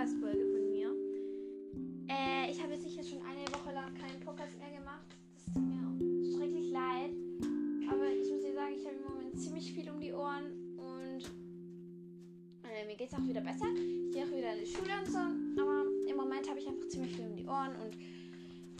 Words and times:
Podcast-Folge 0.00 0.46
von 0.46 0.70
mir. 0.70 0.88
Äh, 2.08 2.50
ich 2.50 2.62
habe 2.62 2.72
jetzt 2.72 2.84
sicher 2.84 3.02
schon 3.02 3.20
eine 3.20 3.42
Woche 3.52 3.74
lang 3.74 3.92
keinen 3.92 4.18
Podcast 4.20 4.56
mehr 4.58 4.70
gemacht. 4.70 5.04
Das 5.34 5.52
tut 5.52 5.62
mir 5.62 5.76
auch 5.76 6.38
schrecklich 6.38 6.70
leid. 6.70 7.10
Aber 7.86 8.08
ich 8.08 8.30
muss 8.30 8.40
dir 8.40 8.54
sagen, 8.54 8.76
ich 8.78 8.86
habe 8.86 8.96
im 8.96 9.02
Moment 9.02 9.38
ziemlich 9.38 9.70
viel 9.70 9.90
um 9.90 10.00
die 10.00 10.14
Ohren 10.14 10.46
und 10.78 11.24
äh, 12.64 12.86
mir 12.86 12.96
geht 12.96 13.12
es 13.12 13.14
auch 13.14 13.28
wieder 13.28 13.42
besser. 13.42 13.66
Ich 13.76 14.14
gehe 14.14 14.24
auch 14.24 14.30
wieder 14.30 14.54
in 14.54 14.60
die 14.64 14.72
Schule 14.72 14.90
und 15.04 15.06
so. 15.06 15.18
Aber 15.18 15.84
im 16.08 16.16
Moment 16.16 16.48
habe 16.48 16.58
ich 16.58 16.66
einfach 16.66 16.88
ziemlich 16.88 17.14
viel 17.14 17.26
um 17.26 17.36
die 17.36 17.46
Ohren 17.46 17.76
und 17.76 17.98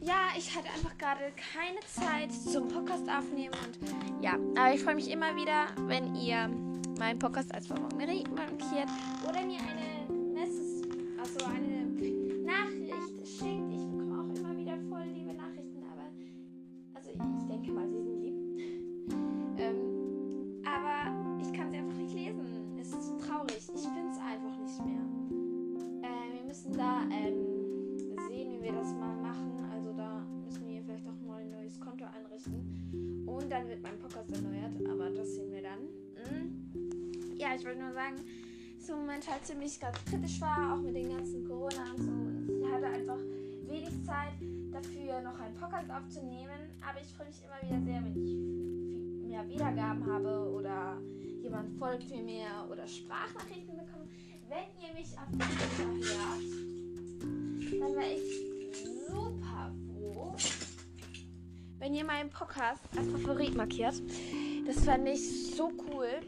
ja, 0.03 0.33
ich 0.39 0.57
hatte 0.57 0.69
einfach 0.71 0.97
gerade 0.97 1.33
keine 1.53 1.81
Zeit 1.81 2.33
zum 2.33 2.67
Podcast 2.69 3.07
aufnehmen 3.11 3.55
und 3.67 4.25
ja, 4.25 4.39
aber 4.57 4.73
ich 4.73 4.83
freue 4.83 4.95
mich 4.95 5.11
immer 5.11 5.37
wieder, 5.37 5.67
wenn 5.87 6.15
ihr 6.15 6.49
meinen 6.99 7.19
Podcast 7.19 7.55
als 7.55 7.67
Favorit 7.67 8.31
markiert 8.35 8.89
oder 9.29 9.40
Dann 33.51 33.69
wird 33.69 33.83
mein 33.83 33.99
Podcast 33.99 34.33
erneuert, 34.33 34.73
aber 34.89 35.11
das 35.11 35.35
sehen 35.35 35.53
wir 35.53 35.63
dann. 35.63 35.81
Mhm 36.31 36.61
ja, 37.41 37.55
ich 37.57 37.65
wollte 37.65 37.81
nur 37.81 37.93
sagen, 37.93 38.17
dass 38.79 38.89
im 38.91 38.97
Moment 38.97 39.31
halt 39.31 39.45
ziemlich 39.47 39.81
ganz 39.81 39.97
kritisch 40.05 40.41
war, 40.41 40.75
auch 40.75 40.83
mit 40.83 40.95
den 40.95 41.09
ganzen 41.09 41.49
Corona 41.49 41.93
und 41.97 42.03
so. 42.03 42.13
Ich 42.53 42.71
hatte 42.71 42.87
einfach 42.87 43.19
wenig 43.67 44.05
Zeit 44.05 44.35
dafür, 44.71 45.23
noch 45.23 45.41
einen 45.41 45.55
Podcast 45.55 45.91
aufzunehmen. 45.91 46.69
Aber 46.87 47.01
ich 47.01 47.09
freue 47.15 47.29
mich 47.29 47.41
immer 47.43 47.57
wieder 47.63 47.81
sehr, 47.81 48.05
wenn 48.05 48.13
ich 48.13 49.27
mehr 49.27 49.49
Wiedergaben 49.49 50.07
habe 50.07 50.53
oder 50.53 51.01
jemand 51.43 51.71
folgt 51.79 52.11
mir 52.11 52.23
mehr 52.23 52.69
oder 52.71 52.87
Sprachnachrichten 52.87 53.75
bekomme. 53.75 54.07
Wenn 54.49 54.69
ihr 54.85 54.93
mich 54.93 55.17
auf 55.17 55.31
Twitter 55.33 55.89
hört, 55.89 56.45
dann 57.81 57.95
wäre 57.95 58.13
ich 58.13 58.60
wenn 61.81 61.95
ihr 61.95 62.05
meinen 62.05 62.31
Podcast 62.31 62.83
als 62.97 63.09
Favorit 63.09 63.57
markiert. 63.57 64.01
Das 64.67 64.85
fand 64.85 65.09
ich 65.09 65.57
so 65.57 65.73
cool. 65.89 66.21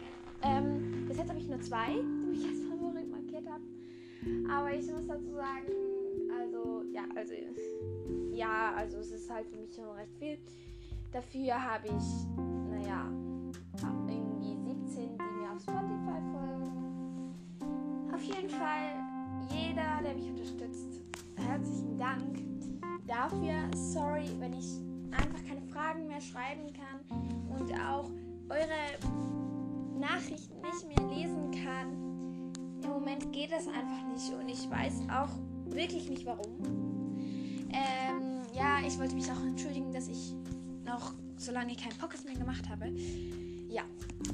Ähm, 0.42 1.05
bis 1.06 1.19
jetzt 1.19 1.28
habe 1.28 1.39
ich 1.39 1.47
nur 1.47 1.61
zwei, 1.61 1.89
die 1.91 2.27
mich 2.27 2.44
als 2.48 2.59
Favorit 2.69 3.11
markiert 3.11 3.47
haben. 3.47 4.50
Aber 4.50 4.72
ich 4.72 4.91
muss 4.91 5.06
dazu 5.06 5.34
sagen, 5.34 5.67
also, 6.41 6.83
ja, 6.92 7.03
also, 7.14 7.34
ja, 8.33 8.72
also 8.75 8.98
es 8.98 9.12
ist 9.12 9.31
halt 9.31 9.47
für 9.47 9.59
mich 9.59 9.75
schon 9.75 9.91
recht 9.91 10.17
viel. 10.19 10.39
Dafür 11.12 11.62
habe 11.62 11.89
ich, 11.89 12.27
naja, 12.70 13.06
irgendwie 14.09 14.56
17, 14.87 15.19
die 15.19 15.41
mir 15.41 15.53
auf 15.53 15.61
Spotify 15.61 16.20
folgen. 16.33 17.34
Auf 18.12 18.22
jeden 18.22 18.48
Fall, 18.48 19.00
jeder, 19.50 20.00
der 20.03 20.14
mich 20.14 20.31
unterstützt, 20.31 21.03
herzlichen 21.37 21.98
Dank 21.98 22.39
dafür. 23.06 23.70
Sorry, 23.75 24.28
wenn 24.39 24.55
ich 24.55 24.92
einfach 25.13 25.45
keine 25.47 25.63
Fragen 25.63 26.07
mehr 26.07 26.21
schreiben 26.21 26.73
kann 26.73 27.01
und 27.49 27.73
auch 27.73 28.11
eure 28.49 28.99
Nachrichten 29.99 30.61
nicht 30.61 30.89
mehr 30.89 31.09
lesen 31.09 31.51
kann. 31.65 32.53
Im 32.83 32.91
Moment 32.91 33.33
geht 33.33 33.53
das 33.53 33.69
einfach 33.69 34.06
nicht 34.12 34.33
und 34.33 34.49
ich 34.49 34.69
weiß 34.69 35.03
auch 35.11 35.31
wirklich 35.67 36.09
nicht 36.09 36.27
warum. 36.27 36.59
Ähm, 37.71 38.43
ja, 38.55 38.81
ich 38.87 38.99
wollte 38.99 39.15
mich 39.15 39.31
auch 39.31 39.41
entschuldigen, 39.43 39.93
dass 39.93 40.09
ich 40.09 40.34
noch 40.84 41.15
so 41.37 41.53
lange 41.53 41.75
keinen 41.75 41.97
Podcast 41.99 42.25
mehr 42.25 42.34
gemacht 42.34 42.69
habe. 42.69 42.89
Ja, 43.69 43.83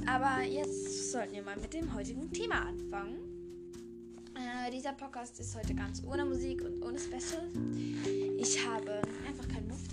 aber 0.06 0.42
jetzt 0.42 1.12
sollten 1.12 1.34
wir 1.34 1.42
mal 1.42 1.56
mit 1.56 1.72
dem 1.72 1.94
heutigen 1.94 2.30
Thema 2.32 2.66
anfangen. 2.66 3.16
Äh, 4.34 4.70
dieser 4.70 4.92
Podcast 4.92 5.38
ist 5.40 5.56
heute 5.56 5.74
ganz 5.74 6.02
ohne 6.04 6.24
Musik 6.24 6.62
und 6.62 6.82
ohne 6.82 6.98
Special. 6.98 7.48
Ich 8.38 8.66
habe 8.66 9.00
einfach 9.26 9.48
keinen 9.48 9.68
Muff 9.68 9.86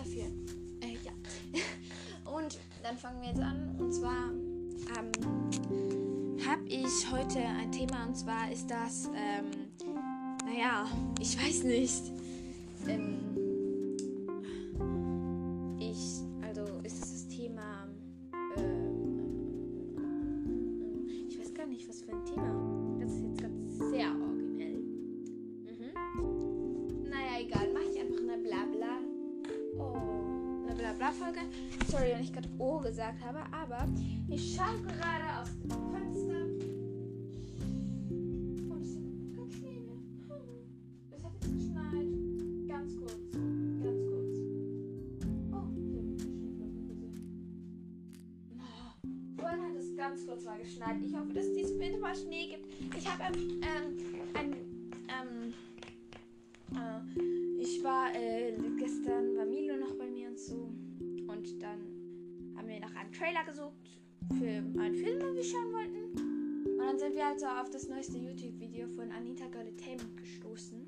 dann 2.86 2.98
fangen 2.98 3.20
wir 3.22 3.30
jetzt 3.30 3.42
an 3.42 3.76
und 3.80 3.92
zwar 3.92 4.30
ähm, 4.96 5.12
habe 6.48 6.62
ich 6.68 7.12
heute 7.12 7.40
ein 7.40 7.72
Thema 7.72 8.06
und 8.06 8.16
zwar 8.16 8.52
ist 8.52 8.70
das, 8.70 9.10
ähm, 9.16 9.46
naja, 10.46 10.86
ich 11.20 11.36
weiß 11.36 11.64
nicht. 11.64 12.04
Ähm, 12.88 13.45
Blabla-Folge. 31.26 31.42
Sorry, 31.88 32.12
wenn 32.12 32.22
ich 32.24 32.34
gerade 32.34 32.50
O 32.58 32.80
gesagt 32.80 33.24
habe, 33.24 33.40
aber 33.52 33.88
ich 34.30 34.56
schaue 34.56 34.82
gerade 34.82 35.42
aus 35.42 35.50
dem 35.64 35.70
Fenster. 35.92 36.46
Und 38.70 38.82
es. 38.82 38.98
Es 41.12 41.24
hat 41.24 41.32
jetzt 41.34 41.54
geschneit. 41.54 42.10
Ganz 42.68 42.98
kurz. 42.98 43.14
Ganz 43.84 44.02
kurz. 44.10 44.38
Oh, 45.52 45.68
hier 45.74 45.98
habe 45.98 46.08
ich 46.08 46.20
eine 46.20 46.20
Schneeflocke 46.20 46.82
gesehen. 46.88 47.16
Vorhin 49.38 49.62
hat 49.62 49.76
es 49.78 49.96
ganz 49.96 50.26
kurz 50.26 50.44
mal 50.46 50.60
geschneit. 50.60 50.98
Ich 51.04 51.14
hoffe, 51.16 51.34
dass 51.34 51.46
es 51.46 51.54
diesen 51.56 51.80
Winter 51.80 52.00
mal 52.00 52.16
Schnee 52.16 52.48
gibt. 52.48 52.66
Ich 52.96 53.08
habe 53.08 53.24
ähm, 53.24 53.62
ähm, 53.62 53.98
ein, 54.34 54.65
Trailer 63.18 63.46
gesucht 63.46 64.00
für 64.38 64.46
einen 64.46 64.96
Film, 64.96 65.20
den 65.20 65.36
wir 65.36 65.44
schauen 65.44 65.72
wollten. 65.72 66.70
Und 66.72 66.78
dann 66.80 67.00
sind 67.00 67.16
wir 67.16 67.26
also 67.26 67.46
auf 67.46 67.70
das 67.70 67.88
neueste 67.88 68.18
YouTube-Video 68.18 68.90
von 68.90 69.10
Anita 69.12 69.46
Goldetainment 69.48 70.18
gestoßen. 70.18 70.86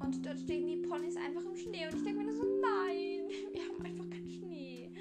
Und 0.00 0.24
dort 0.24 0.38
stehen 0.38 0.66
die 0.66 0.86
Ponys 0.86 1.16
einfach 1.16 1.44
im 1.44 1.56
Schnee. 1.56 1.86
Und 1.88 1.96
ich 1.96 2.04
denke 2.04 2.22
mir 2.22 2.32
so, 2.32 2.44
nein, 2.44 3.28
wir 3.52 3.62
haben 3.62 3.84
einfach 3.84 4.08
keinen 4.08 4.28
Schnee. 4.28 4.92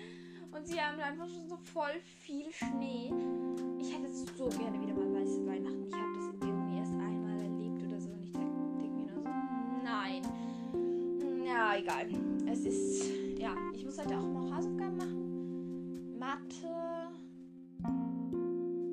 Und 0.51 0.65
sie 0.65 0.79
haben 0.81 0.99
einfach 0.99 1.27
schon 1.27 1.47
so 1.47 1.57
voll 1.57 1.99
viel 2.21 2.51
Schnee. 2.51 3.11
Ich 3.79 3.93
hätte 3.93 4.11
so 4.11 4.47
gerne 4.49 4.81
wieder 4.81 4.95
mal 4.95 5.21
weiße 5.21 5.45
Weihnachten. 5.45 5.85
Ich 5.87 5.93
habe 5.93 6.13
das 6.15 6.47
irgendwie 6.47 6.77
erst 6.79 6.93
einmal 6.93 7.39
erlebt 7.39 7.83
oder 7.83 7.99
so. 7.99 8.09
Und 8.09 8.23
ich 8.23 8.31
denke 8.31 8.55
denk 8.79 8.93
mir 8.95 9.01
nur 9.01 9.09
so, 9.09 9.21
nein. 9.83 10.23
Ja, 11.45 11.75
egal. 11.77 12.07
Es 12.49 12.65
ist, 12.65 13.37
ja, 13.37 13.55
ich 13.75 13.85
muss 13.85 13.99
heute 13.99 14.17
auch 14.17 14.27
noch 14.27 14.55
Hausaufgaben 14.55 14.97
machen. 14.97 15.24
Mathe. 16.35 16.67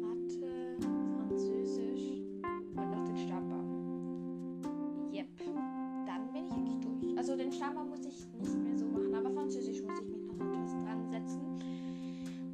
Mathe, 0.01 0.77
Französisch 1.17 2.21
und 2.41 2.91
noch 2.91 3.05
den 3.05 3.17
Stammbaum. 3.17 5.11
Yep. 5.13 5.27
Dann 6.07 6.33
bin 6.33 6.47
ich 6.47 6.53
eigentlich 6.53 6.79
durch. 6.79 7.19
Also 7.19 7.37
den 7.37 7.51
Stammbaum 7.51 7.89
muss 7.89 8.05
ich 8.05 8.29
nicht 8.39 8.59
mehr 8.63 8.79
so 8.79 8.87
machen, 8.87 9.13
aber 9.13 9.33
Französisch 9.33 9.83
muss 9.83 9.99
ich 9.99 10.07
mich 10.07 10.23
noch 10.23 10.37
etwas 10.37 10.71
dran 10.85 11.11
setzen. 11.11 11.41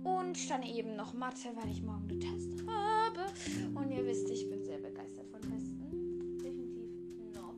Und 0.04 0.50
dann 0.50 0.62
eben 0.62 0.96
noch 0.96 1.12
Mathe, 1.12 1.50
weil 1.54 1.70
ich 1.70 1.82
morgen 1.82 2.08
den 2.08 2.20
Test 2.20 2.64
habe. 2.66 3.26
Und 3.74 3.90
ihr 3.90 4.06
wisst, 4.06 4.30
ich 4.30 4.48
bin 4.48 4.64
sehr 4.64 4.78
begeistert 4.78 5.28
von 5.28 5.42
Testen. 5.42 6.38
Definitiv 6.38 6.88
not. 7.34 7.56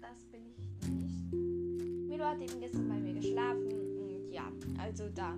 Das 0.00 0.24
bin 0.30 0.42
ich 0.46 0.88
nicht. 0.88 1.32
Milo 2.08 2.24
hat 2.24 2.40
eben 2.40 2.60
gestern 2.60 2.88
bei 2.88 3.00
mir 3.00 3.14
geschlafen. 3.14 3.98
Und 3.98 4.30
ja, 4.30 4.52
also 4.78 5.08
da. 5.12 5.36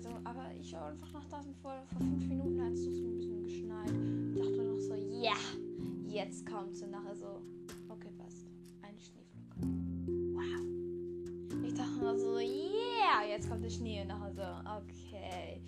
Auf 0.00 0.06
jeden 0.06 0.22
Fall 0.22 0.22
so. 0.22 0.30
Aber 0.30 0.46
ich 0.58 0.70
schaue 0.70 0.84
einfach 0.86 1.12
nach 1.12 1.24
draußen 1.28 1.54
vor, 1.56 1.82
vor 1.92 1.98
fünf 1.98 2.26
Minuten 2.26 2.62
hat 2.62 2.72
es 2.72 2.86
ein 2.86 3.16
bisschen 3.16 3.42
geschneit. 3.42 3.90
Ich 4.34 4.40
dachte 4.40 4.62
noch 4.62 4.78
so, 4.78 4.94
ja, 4.94 5.32
yeah, 5.32 6.22
jetzt 6.22 6.46
kommt 6.46 6.76
sie 6.76 6.86
nachher 6.86 7.14
so. 7.14 7.42
Okay, 7.88 8.10
passt. 8.16 8.46
Eine 8.82 8.98
Schneeflocke. 8.98 9.56
Wow. 10.34 11.66
Ich 11.66 11.74
dachte 11.74 11.98
noch 11.98 12.16
so, 12.16 12.38
yeah, 12.38 13.24
jetzt 13.28 13.48
kommt 13.48 13.64
der 13.64 13.70
Schnee 13.70 14.00
und 14.02 14.08
nachher 14.08 14.32
so, 14.32 14.42
okay. 14.80 15.60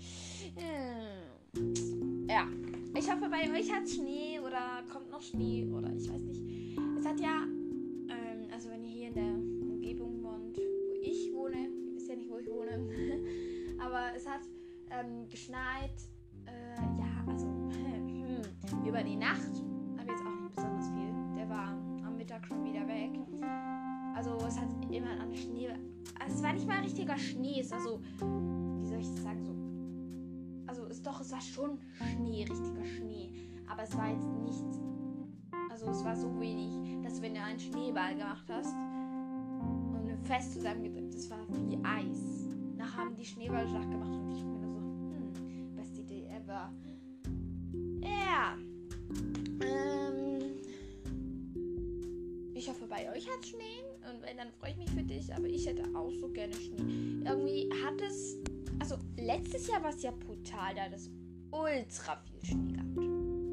Hm. 0.57 2.29
Ja. 2.29 2.47
Ich 2.95 3.11
hoffe, 3.11 3.29
bei 3.31 3.51
euch 3.51 3.73
hat 3.73 3.89
Schnee 3.89 4.39
oder 4.41 4.83
kommt 4.91 5.11
noch 5.11 5.23
Schnee 5.23 5.67
oder 5.67 5.91
ich 5.95 6.11
weiß 6.11 6.23
nicht. 6.23 6.79
Es 6.99 7.07
hat 7.07 7.21
ja, 7.21 7.45
ähm, 7.45 8.49
also 8.53 8.71
wenn 8.71 8.85
ihr 8.85 8.91
hier 8.91 9.09
in 9.09 9.15
der 9.15 9.52
aber 13.93 14.17
es 14.17 14.27
hat 14.27 14.41
ähm, 14.91 15.29
geschneit, 15.29 15.93
äh, 16.47 16.81
ja, 16.99 17.25
also 17.29 17.47
hm, 17.77 18.87
über 18.87 19.03
die 19.03 19.17
Nacht, 19.17 19.63
aber 19.99 20.11
jetzt 20.11 20.23
auch 20.23 20.41
nicht 20.41 20.55
besonders 20.55 20.89
viel. 20.89 21.13
Der 21.37 21.49
war 21.49 21.73
Also 24.15 24.39
es 24.47 24.59
hat 24.59 24.69
immer 24.91 25.21
an 25.21 25.35
Schnee. 25.35 25.69
Also 26.21 26.37
es 26.37 26.43
war 26.43 26.53
nicht 26.53 26.69
mal 26.69 26.81
richtiger 26.81 27.19
Schnee, 27.19 27.61
es 27.61 27.71
war 27.71 27.81
so, 27.81 28.01
wie 28.81 28.87
soll 28.87 29.01
ich 29.01 29.11
das 29.11 29.23
sagen, 29.23 29.45
so. 29.45 29.53
Also 30.69 30.87
es 30.87 31.03
doch, 31.03 31.21
es 31.21 31.33
war 31.33 31.41
schon 31.41 31.79
Schnee, 32.15 32.45
richtiger 32.45 32.85
Schnee. 32.85 33.33
Aber 33.69 33.83
es 33.83 33.97
war 33.97 34.11
jetzt 34.11 34.29
nicht. 34.43 34.81
Also 35.71 35.91
es 35.91 36.05
war 36.05 36.17
so 36.17 36.39
wenig, 36.39 37.03
dass 37.03 37.21
wenn 37.21 37.35
du 37.35 37.43
einen 37.43 37.59
Schneeball 37.59 38.15
gemacht 38.15 38.47
hast 38.49 38.75
und 38.75 40.19
fest 40.25 40.53
zusammengedrückt, 40.53 41.15
das 41.15 41.29
war 41.31 41.41
wie 41.49 41.79
Eis. 41.83 42.42
Nachher 42.83 43.05
haben 43.05 43.15
die 43.15 43.25
Schneeballschlacht 43.25 43.89
gemacht 43.89 44.11
und 44.11 44.33
ich 44.33 44.43
mir 44.43 44.59
so, 44.59 44.67
hm, 44.67 45.77
beste 45.77 46.01
Idee 46.01 46.27
ever. 46.27 46.73
Ja. 48.01 48.59
Ähm, 49.61 50.57
ich 52.55 52.69
hoffe, 52.69 52.89
bei 52.89 53.09
euch 53.13 53.29
hat 53.31 53.47
Schnee. 53.47 53.85
Und 54.11 54.21
wenn, 54.23 54.37
dann 54.37 54.51
freue 54.51 54.73
ich 54.73 54.79
mich 54.79 54.91
für 54.91 55.05
dich. 55.05 55.33
Aber 55.33 55.47
ich 55.47 55.65
hätte 55.65 55.85
auch 55.95 56.11
so 56.11 56.29
gerne 56.29 56.53
Schnee. 56.55 57.23
Irgendwie 57.25 57.71
hat 57.85 58.01
es. 58.01 58.37
Also, 58.81 58.97
letztes 59.17 59.69
Jahr 59.69 59.81
war 59.85 59.91
es 59.91 60.03
ja 60.03 60.11
brutal. 60.11 60.75
Da 60.75 60.83
hat 60.83 60.93
es 60.93 61.09
ultra 61.53 62.17
viel 62.17 62.45
Schnee 62.45 62.73
gehabt. 62.73 62.99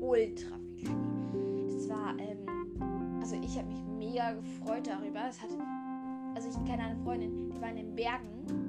Ultra 0.02 0.58
viel 0.58 0.88
Schnee. 0.88 1.76
Das 1.76 1.88
war, 1.88 2.18
ähm. 2.18 3.20
Also, 3.22 3.36
ich 3.36 3.56
habe 3.60 3.68
mich 3.68 3.84
mega 3.84 4.32
gefreut 4.32 4.88
darüber. 4.88 5.30
Es 5.30 5.40
hatte. 5.40 5.54
Also, 6.34 6.50
ich 6.50 6.68
kenne 6.68 6.82
eine 6.82 7.04
Freundin, 7.04 7.52
die 7.52 7.62
war 7.62 7.70
in 7.70 7.76
den 7.76 7.96
Bergen. 7.96 8.69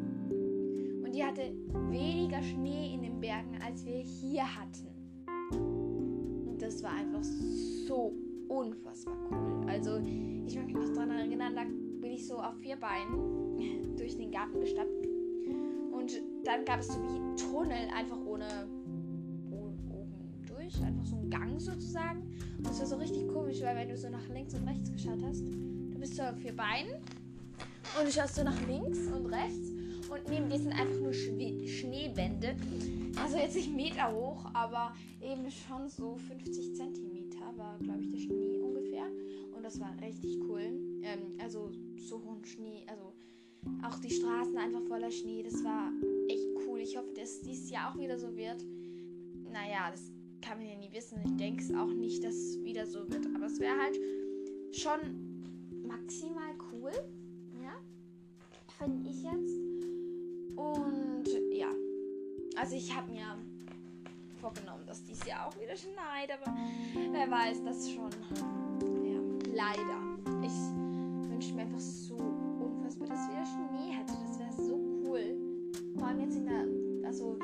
Die 1.21 1.27
hatte 1.27 1.53
weniger 1.91 2.43
Schnee 2.43 2.95
in 2.95 3.03
den 3.03 3.21
Bergen, 3.21 3.59
als 3.63 3.85
wir 3.85 3.99
hier 3.99 4.43
hatten. 4.43 4.89
Und 6.49 6.57
das 6.63 6.83
war 6.83 6.93
einfach 6.93 7.23
so 7.23 8.15
unfassbar 8.49 9.15
cool. 9.31 9.69
Also 9.69 9.99
ich 10.47 10.57
mag 10.57 10.65
mich 10.65 10.77
noch 10.77 10.95
daran 10.95 11.11
erinnern, 11.11 11.55
da 11.55 11.65
bin 12.01 12.13
ich 12.13 12.27
so 12.27 12.39
auf 12.39 12.57
vier 12.61 12.77
Beinen 12.77 13.95
durch 13.99 14.17
den 14.17 14.31
Garten 14.31 14.61
gestappt. 14.61 14.89
Und 15.93 16.23
dann 16.45 16.65
gab 16.65 16.81
es 16.81 16.89
so 16.89 16.99
wie 17.03 17.37
Tunnel, 17.37 17.91
einfach 17.95 18.19
ohne 18.25 18.67
oben 19.51 20.43
durch, 20.47 20.83
einfach 20.83 21.05
so 21.05 21.17
ein 21.17 21.29
Gang 21.29 21.61
sozusagen. 21.61 22.23
Und 22.57 22.71
es 22.71 22.81
war 22.81 22.87
so 22.87 22.97
richtig 22.97 23.29
komisch, 23.29 23.61
weil 23.61 23.77
wenn 23.77 23.91
du 23.91 23.97
so 23.99 24.09
nach 24.09 24.27
links 24.31 24.55
und 24.55 24.67
rechts 24.67 24.91
geschaut 24.91 25.23
hast, 25.23 25.47
du 25.47 25.99
bist 25.99 26.17
so 26.17 26.23
auf 26.23 26.39
vier 26.39 26.57
Beinen 26.57 26.95
und 27.99 28.07
du 28.07 28.11
schaust 28.11 28.37
so 28.37 28.43
nach 28.43 28.67
links 28.67 29.01
und 29.09 29.27
rechts 29.27 29.70
und 30.11 30.29
neben 30.29 30.49
dir 30.49 30.59
sind 30.59 30.73
einfach 30.73 30.99
nur 30.99 31.13
Schwe 31.13 31.67
Schneewände. 31.67 32.57
Also 33.23 33.37
jetzt 33.37 33.57
nicht 33.57 33.75
Meter 33.75 34.13
hoch, 34.13 34.45
aber 34.55 34.95
eben 35.21 35.51
schon 35.51 35.89
so 35.89 36.17
50 36.17 36.75
Zentimeter 36.75 37.53
war, 37.57 37.79
glaube 37.79 38.03
ich, 38.03 38.11
der 38.11 38.19
Schnee 38.19 38.59
ungefähr. 38.59 39.07
Und 39.57 39.63
das 39.63 39.79
war 39.81 39.95
richtig 40.01 40.39
cool. 40.49 40.63
Ähm, 41.03 41.39
also 41.39 41.71
so 41.97 42.23
hohen 42.25 42.45
Schnee, 42.45 42.85
also 42.87 43.13
auch 43.83 43.99
die 44.01 44.11
Straßen 44.11 44.57
einfach 44.57 44.83
voller 44.83 45.11
Schnee. 45.11 45.43
Das 45.43 45.63
war 45.65 45.93
echt 46.29 46.47
cool. 46.67 46.81
Ich 46.81 46.97
hoffe, 46.97 47.13
dass 47.15 47.41
dieses 47.43 47.71
Jahr 47.71 47.93
auch 47.93 47.99
wieder 47.99 48.19
so 48.19 48.37
wird. 48.37 48.65
Naja, 49.53 49.91
das 49.91 50.11
kann 50.41 50.59
man 50.59 50.67
ja 50.67 50.77
nie 50.77 50.93
wissen. 50.93 51.19
Ich 51.25 51.37
denke 51.37 51.63
es 51.63 51.75
auch 51.75 51.93
nicht, 51.93 52.25
dass 52.25 52.35
es 52.35 52.63
wieder 52.65 52.87
so 52.87 53.09
wird. 53.11 53.27
Aber 53.35 53.47
es 53.47 53.61
wäre 53.61 53.77
halt 53.77 53.99
schon 54.73 55.01
maximal 55.87 56.50
also 62.71 62.79
ich 62.79 62.97
habe 62.97 63.11
mir 63.11 63.27
vorgenommen, 64.41 64.87
dass 64.87 65.03
dies 65.03 65.27
Jahr 65.27 65.49
auch 65.49 65.61
wieder 65.61 65.75
schneit, 65.75 66.31
aber 66.31 66.57
wer 67.11 67.29
weiß 67.29 67.65
das 67.65 67.91
schon. 67.91 68.11
Ja, 69.05 69.19
leider. 69.53 69.99
Ich 70.41 70.53
wünsche 71.29 71.53
mir 71.53 71.63
einfach 71.63 71.81
so 71.81 72.15
unfassbar, 72.15 73.09
dass 73.09 73.29
wieder 73.29 73.45
Schnee 73.45 73.91
hätte. 73.91 74.13
Das 74.25 74.39
wäre 74.39 74.53
so 74.53 74.77
cool. 75.05 75.37
Vor 75.99 76.07
allem 76.07 76.21
jetzt 76.21 76.37
in 76.37 76.47
der, 76.47 77.09
also 77.09 77.37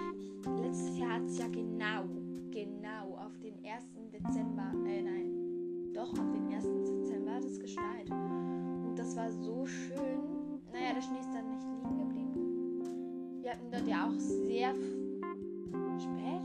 letztes 0.62 0.96
Jahr 0.96 1.14
hat 1.14 1.24
es 1.24 1.38
ja 1.38 1.48
genau, 1.48 2.04
genau 2.52 3.16
auf 3.16 3.36
den 3.42 3.54
1. 3.64 3.82
Dezember, 4.12 4.70
äh 4.86 5.02
nein, 5.02 5.92
doch 5.92 6.10
auf 6.10 6.30
den 6.30 6.54
1. 6.54 6.64
Dezember 6.84 7.34
hat 7.34 7.44
es 7.44 7.58
geschneit. 7.58 8.08
Und 8.10 8.94
das 8.94 9.16
war 9.16 9.28
so 9.32 9.66
schön. 9.66 10.62
Naja, 10.72 10.94
der 10.94 11.02
Schnee 11.02 11.18
ist 11.18 11.34
dann 11.34 11.50
nicht 11.50 11.64
liegen 11.64 11.98
geblieben. 11.98 13.42
Wir 13.42 13.50
hatten 13.50 13.72
dort 13.72 13.88
ja 13.88 14.06
auch 14.06 14.20
sehr 14.20 14.72
spät 14.72 15.05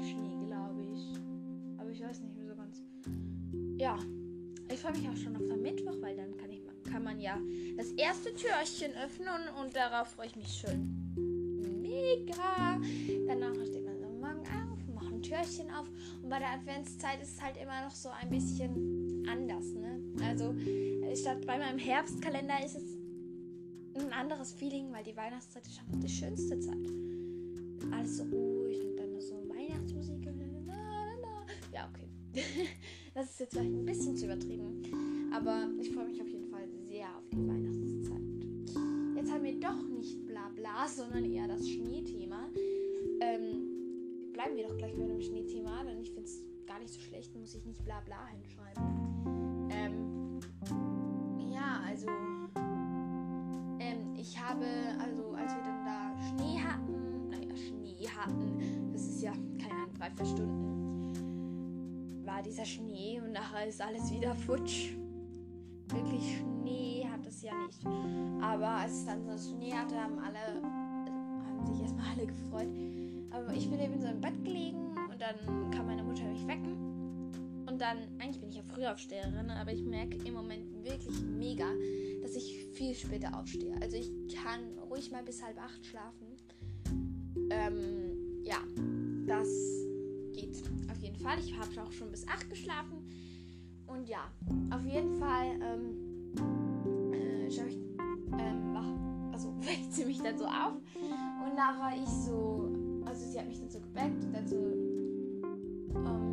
Schnee, 0.01 0.45
glaube 0.47 0.81
ich. 0.94 1.13
Aber 1.77 1.89
ich 1.89 2.01
weiß 2.01 2.21
nicht 2.21 2.35
mehr 2.35 2.47
so 2.47 2.56
ganz. 2.56 2.81
Ja, 3.77 3.97
ich 4.71 4.79
freue 4.79 4.94
mich 4.94 5.07
auch 5.09 5.18
schon 5.18 5.35
auf 5.35 5.45
den 5.45 5.62
Mittwoch, 5.62 5.95
weil 6.01 6.15
dann 6.15 6.35
kann, 6.38 6.51
ich, 6.51 6.62
kann 6.89 7.03
man 7.03 7.19
ja 7.19 7.38
das 7.77 7.91
erste 7.91 8.33
Türchen 8.33 8.91
öffnen 9.03 9.27
und, 9.62 9.75
darauf 9.75 10.09
freue 10.09 10.27
ich 10.27 10.35
mich 10.35 10.59
schon. 10.59 11.13
Mega! 11.81 12.79
Danach 13.27 13.53
steht 13.65 13.85
man 13.85 14.03
am 14.03 14.19
Morgen 14.19 14.47
auf, 14.47 14.79
macht 14.94 15.13
ein 15.13 15.21
Türchen 15.21 15.69
auf 15.71 15.88
und 16.24 16.29
bei 16.29 16.39
der 16.39 16.51
Adventszeit 16.51 17.21
ist 17.21 17.35
es 17.35 17.41
halt 17.41 17.57
immer 17.57 17.83
noch 17.85 17.91
so 17.91 18.09
ein 18.09 18.29
bisschen 18.29 19.25
anders, 19.27 19.65
ne? 19.74 20.01
Also 20.24 20.56
statt 21.15 21.45
bei 21.45 21.57
meinem 21.57 21.79
Herbstkalender 21.79 22.65
ist 22.65 22.75
es 22.75 22.97
ein 23.95 24.13
anderes 24.13 24.53
Feeling, 24.53 24.91
weil 24.94 25.03
die 25.03 25.15
Weihnachtszeit 25.15 25.65
ist 25.67 25.79
einfach 25.79 26.00
die 26.00 26.09
schönste 26.09 26.59
Zeit. 26.59 26.88
Alles 27.91 28.17
so 28.17 28.60
Das 33.13 33.29
ist 33.29 33.39
jetzt 33.41 33.53
vielleicht 33.53 33.73
ein 33.73 33.85
bisschen 33.85 34.15
zu 34.15 34.25
übertrieben. 34.25 35.31
Aber 35.33 35.69
ich 35.81 35.91
freue 35.91 36.07
mich 36.07 36.21
auf 36.21 36.29
jeden 36.29 36.47
Fall 36.49 36.65
sehr 36.87 37.07
auf 37.17 37.27
die 37.29 37.45
Weihnachtszeit. 37.45 38.21
Jetzt 39.17 39.31
haben 39.31 39.43
wir 39.43 39.59
doch 39.59 39.83
nicht 39.89 40.25
bla 40.27 40.49
bla, 40.55 40.87
sondern 40.87 41.25
eher 41.25 41.47
das 41.47 41.67
Schneethema. 41.67 42.47
Ähm, 43.19 44.31
bleiben 44.33 44.55
wir 44.55 44.67
doch 44.67 44.77
gleich 44.77 44.95
bei 44.95 45.05
dem 45.05 45.21
Schneethema, 45.21 45.83
denn 45.83 45.99
ich 45.99 46.11
finde 46.11 46.23
es 46.23 46.43
gar 46.65 46.79
nicht 46.79 46.93
so 46.93 47.01
schlecht, 47.01 47.35
muss 47.35 47.53
ich 47.53 47.65
nicht 47.65 47.83
bla 47.83 47.99
bla 48.01 48.27
hinschreiben. 48.27 49.69
Ähm, 49.69 50.39
ja, 51.53 51.81
also 51.85 52.07
ähm, 53.79 54.15
ich 54.15 54.39
habe, 54.41 54.65
also 54.99 55.31
als 55.31 55.53
wir 55.53 55.63
dann 55.63 55.85
da 55.85 56.15
Schnee 56.29 56.59
hatten, 56.59 57.29
naja, 57.29 57.55
Schnee 57.55 58.07
hatten, 58.07 58.91
das 58.93 59.01
ist 59.01 59.21
ja, 59.21 59.33
keine 59.59 59.73
Ahnung, 59.73 59.93
drei, 59.97 60.09
vier 60.11 60.25
Stunden, 60.25 61.00
war 62.31 62.41
dieser 62.41 62.65
Schnee 62.65 63.19
und 63.21 63.33
nachher 63.33 63.67
ist 63.67 63.81
alles 63.81 64.11
wieder 64.11 64.33
futsch. 64.33 64.93
Wirklich 65.89 66.38
Schnee 66.38 67.05
hat 67.11 67.25
es 67.25 67.41
ja 67.41 67.51
nicht. 67.65 67.85
Aber 68.41 68.67
als 68.67 68.93
es 68.93 69.05
dann 69.05 69.25
so 69.25 69.38
Schnee 69.38 69.73
hatte, 69.73 69.95
haben 69.95 70.17
alle, 70.19 70.61
haben 70.63 71.65
sich 71.65 71.81
erstmal 71.81 72.05
alle 72.13 72.27
gefreut. 72.27 72.69
Aber 73.31 73.53
ich 73.53 73.69
bin 73.69 73.79
eben 73.79 74.00
so 74.00 74.07
im 74.07 74.21
Bett 74.21 74.43
gelegen 74.45 74.77
und 75.11 75.19
dann 75.19 75.71
kam 75.71 75.88
meine 75.88 76.03
Mutter 76.03 76.23
mich 76.23 76.47
wecken. 76.47 77.65
Und 77.67 77.81
dann, 77.81 77.97
eigentlich 78.19 78.39
bin 78.39 78.50
ich 78.50 78.55
ja 78.55 78.63
Frühaufsteherin, 78.63 79.50
aber 79.50 79.73
ich 79.73 79.83
merke 79.83 80.17
im 80.25 80.33
Moment 80.33 80.85
wirklich 80.85 81.21
mega, 81.23 81.67
dass 82.21 82.35
ich 82.35 82.65
viel 82.73 82.95
später 82.95 83.38
aufstehe. 83.38 83.75
Also 83.81 83.97
ich 83.97 84.09
kann 84.33 84.61
ruhig 84.89 85.11
mal 85.11 85.23
bis 85.23 85.43
halb 85.43 85.61
acht 85.61 85.85
schlafen. 85.85 86.27
Ähm, 87.50 88.43
ja, 88.43 88.57
das 89.27 89.50
geht 90.33 90.55
Fall. 91.21 91.39
Ich 91.39 91.57
habe 91.57 91.69
auch 91.81 91.91
schon 91.91 92.11
bis 92.11 92.27
acht 92.27 92.49
geschlafen. 92.49 92.97
Und 93.87 94.07
ja, 94.07 94.31
auf 94.73 94.85
jeden 94.85 95.17
Fall 95.17 95.59
ähm, 95.61 97.13
äh, 97.13 97.47
ich, 97.47 97.59
ähm, 97.59 98.77
also 99.31 99.53
weckt 99.61 99.93
sie 99.93 100.05
mich 100.05 100.21
dann 100.21 100.37
so 100.37 100.45
auf. 100.45 100.73
Und 101.45 101.55
nachher 101.55 102.01
ich 102.01 102.09
so, 102.09 102.69
also 103.05 103.25
sie 103.29 103.39
hat 103.39 103.47
mich 103.47 103.59
dann 103.59 103.69
so 103.69 103.79
geweckt 103.79 104.23
und 104.23 104.33
dann 104.33 104.47
so, 104.47 104.55
ähm, 105.95 106.31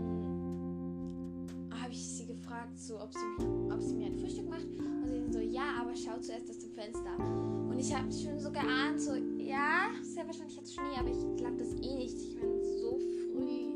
habe 1.83 1.93
ich 1.93 2.07
sie 2.07 2.27
gefragt, 2.27 2.79
so, 2.79 3.01
ob 3.01 3.13
sie, 3.13 3.45
ob 3.73 3.83
sie 3.83 3.95
mir 3.95 4.07
ein 4.07 4.19
Frühstück 4.19 4.49
macht. 4.49 4.65
Und 4.65 5.07
sie 5.09 5.33
so, 5.33 5.41
ja, 5.41 5.81
aber 5.81 5.95
schau 5.97 6.19
zuerst 6.21 6.49
aus 6.49 6.59
dem 6.59 6.73
Fenster. 6.73 7.19
Und 7.19 7.79
ich 7.79 7.95
habe 7.95 8.13
schon 8.13 8.39
so 8.39 8.51
geahnt, 8.51 9.01
so, 9.01 9.15
ja, 9.39 9.91
sehr 10.03 10.27
wahrscheinlich 10.27 10.57
jetzt 10.57 10.75
Schnee, 10.75 10.99
aber 10.99 11.11
ich 11.11 11.37
glaube 11.37 11.57
das 11.57 11.73
eh 11.75 11.97
nicht. 11.97 12.17
Ich 12.17 12.37
meine, 12.37 12.63
so 12.63 12.99
früh 12.99 13.68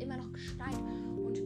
immer 0.00 0.16
noch 0.16 0.32
geschneit 0.32 0.78
und 1.16 1.38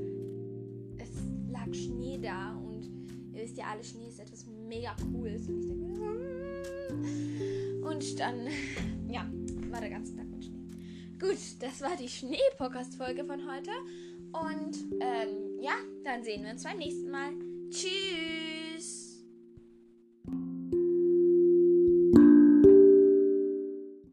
es 0.99 1.11
lag 1.51 1.73
Schnee 1.73 2.19
da 2.19 2.57
und 2.57 2.85
ihr 3.33 3.43
wisst 3.43 3.59
ja 3.59 3.67
alle, 3.71 3.83
Schnee 3.83 4.09
ist 4.09 4.21
etwas 4.21 4.47
mega 4.47 4.95
cooles 5.13 5.49
und 5.49 5.59
ich 5.59 5.67
denke 5.67 6.01
mm. 6.01 7.85
und 7.85 8.19
dann, 8.21 8.49
ja, 9.09 9.31
war 9.71 9.81
der 9.81 9.91
ganze 9.91 10.17
Tag 10.17 10.29
mit 10.29 10.45
Schnee. 10.45 10.67
Gut, 11.19 11.39
das 11.61 11.81
war 11.81 11.97
die 11.97 12.09
Schnee-Podcast-Folge 12.09 13.25
von 13.25 13.41
heute 13.51 13.71
und 14.33 14.77
ähm, 15.01 15.61
ja, 15.61 15.75
dann 16.05 16.23
sehen 16.25 16.45
wir 16.45 16.53
uns 16.53 16.65
beim 16.65 16.79
nächsten 16.79 17.11
Mal. 17.11 17.33
Tschüss! 17.71 18.52